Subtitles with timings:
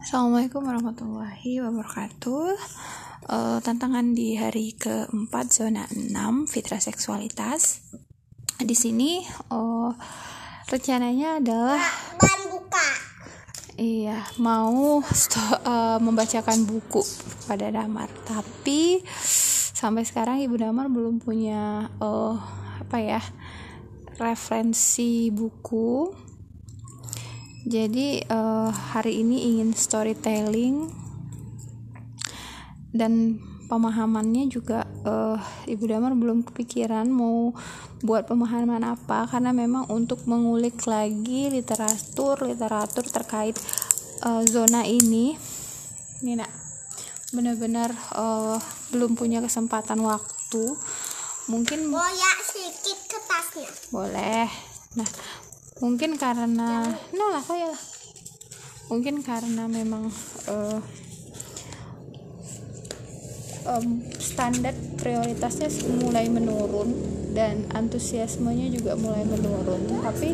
[0.00, 2.56] Assalamualaikum warahmatullahi wabarakatuh.
[3.28, 7.84] Uh, Tantangan di hari keempat zona 6 Fitrah seksualitas.
[8.56, 9.20] Di sini
[9.52, 9.92] uh,
[10.72, 11.84] rencananya adalah
[12.48, 12.88] buka.
[13.76, 17.04] Iya, mau uh, membacakan buku
[17.44, 18.08] pada Damar.
[18.24, 19.04] Tapi
[19.76, 22.40] sampai sekarang Ibu Damar belum punya uh,
[22.80, 23.20] apa ya
[24.16, 26.24] referensi buku
[27.66, 30.86] jadi uh, hari ini ingin storytelling
[32.94, 35.34] dan pemahamannya juga uh,
[35.66, 37.50] Ibu Damar belum kepikiran mau
[38.06, 39.26] buat pemahaman apa.
[39.26, 43.58] Karena memang untuk mengulik lagi literatur literatur terkait
[44.22, 45.34] uh, zona ini
[46.22, 46.50] ini nak
[47.34, 48.62] benar-benar uh,
[48.94, 50.64] belum punya kesempatan waktu.
[51.50, 53.70] Mungkin Boyak sedikit kertasnya.
[53.90, 54.46] Boleh.
[54.94, 55.10] Nah
[55.80, 57.82] mungkin karena no lah ya lah.
[58.86, 60.08] Mungkin karena memang
[60.46, 60.78] uh,
[63.66, 65.68] um, standar prioritasnya
[66.00, 66.94] mulai menurun
[67.34, 70.00] dan antusiasmenya juga mulai menurun.
[70.06, 70.32] Tapi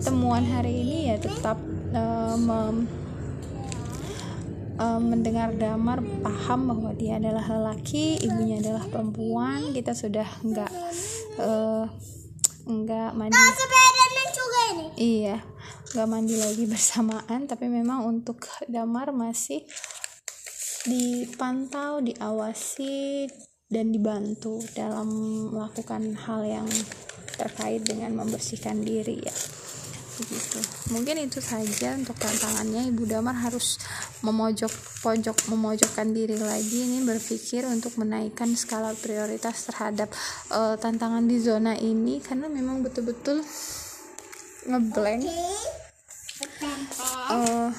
[0.00, 1.60] temuan hari ini ya tetap
[1.92, 2.88] uh, mem,
[4.80, 10.72] uh, mendengar damar paham bahwa dia adalah lelaki ibunya adalah perempuan kita sudah enggak
[11.38, 11.84] uh,
[12.66, 13.14] enggak
[14.40, 14.86] mandi ini.
[15.24, 15.38] Iya
[15.96, 19.64] nggak mandi lagi bersamaan tapi memang untuk damar masih
[20.84, 23.26] dipantau diawasi
[23.72, 25.08] dan dibantu dalam
[25.50, 26.68] melakukan hal yang
[27.40, 29.34] terkait dengan membersihkan diri ya.
[30.16, 30.60] Begitu.
[30.96, 32.88] Mungkin itu saja untuk tantangannya.
[32.88, 33.76] Ibu damar harus
[34.24, 34.72] memojok
[35.04, 36.88] pojok memojokkan diri lagi.
[36.88, 40.08] Ini berpikir untuk menaikkan skala prioritas terhadap
[40.52, 43.44] uh, tantangan di zona ini karena memang betul-betul
[44.66, 45.22] ngeblank.
[47.26, 47.70] Uh,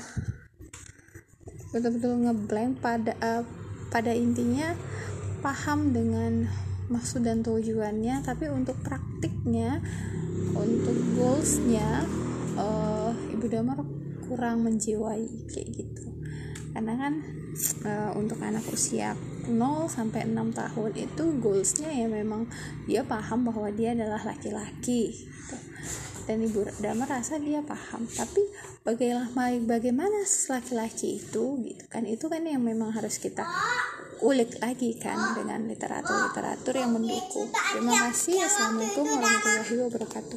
[1.76, 3.44] betul-betul ngeblank pada uh,
[3.92, 4.76] pada intinya
[5.44, 6.48] paham dengan
[6.88, 9.84] maksud dan tujuannya tapi untuk praktiknya
[10.56, 12.08] untuk goalsnya
[12.56, 13.84] uh, ibu damar
[14.28, 16.08] kurang menjiwai kayak gitu.
[16.72, 17.14] Karena kan
[17.84, 19.16] uh, untuk anak usia
[19.48, 22.48] 0 sampai 6 tahun itu goalsnya ya memang
[22.84, 25.58] dia paham bahwa dia adalah laki-laki gitu
[26.28, 28.04] dan ibu Dama merasa dia paham.
[28.04, 28.44] Tapi
[28.84, 32.04] bagaimana bagaimana laki-laki itu gitu kan.
[32.04, 33.48] Itu kan yang memang harus kita
[34.22, 37.48] ulik lagi kan dengan literatur-literatur yang mendukung.
[37.50, 38.44] Terima kasih.
[38.44, 40.36] Assalamualaikum warahmatullahi wabarakatuh